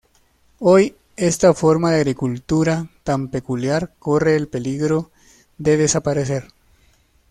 [0.57, 5.11] Hoy, esta forma de agricultura tan peculiar corre el peligro
[5.59, 6.47] de desaparecer.